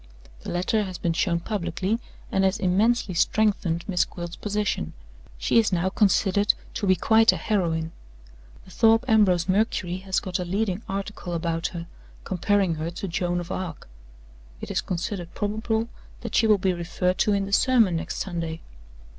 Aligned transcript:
The 0.41 0.49
letter 0.49 0.85
has 0.85 0.97
been 0.97 1.13
shown 1.13 1.41
publicly, 1.41 1.99
and 2.31 2.43
has 2.43 2.57
immensely 2.57 3.13
strengthened 3.13 3.87
Miss 3.87 4.03
Gwilt's 4.03 4.35
position. 4.35 4.93
She 5.37 5.59
is 5.59 5.71
now 5.71 5.89
considered 5.89 6.55
to 6.73 6.87
be 6.87 6.95
quite 6.95 7.31
a 7.31 7.37
heroine. 7.37 7.91
The 8.65 8.71
Thorpe 8.71 9.05
Ambrose 9.07 9.47
Mercury 9.47 9.97
has 9.97 10.19
got 10.19 10.39
a 10.39 10.43
leading 10.43 10.81
article 10.89 11.33
about 11.33 11.67
her, 11.67 11.85
comparing 12.23 12.73
her 12.81 12.89
to 12.89 13.07
Joan 13.07 13.39
of 13.39 13.51
Arc. 13.51 13.87
It 14.59 14.71
is 14.71 14.81
considered 14.81 15.35
probable 15.35 15.87
that 16.21 16.33
she 16.33 16.47
will 16.47 16.57
be 16.57 16.73
referred 16.73 17.19
to 17.19 17.33
in 17.33 17.45
the 17.45 17.53
sermon 17.53 17.97
next 17.97 18.15
Sunday. 18.15 18.61